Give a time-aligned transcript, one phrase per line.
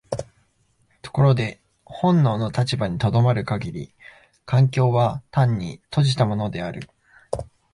[1.03, 3.93] ところで本能の立場に止まる限り
[4.47, 6.89] 環境は単に閉じたものである。